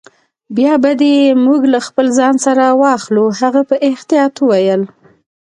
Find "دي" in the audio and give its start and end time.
1.01-1.15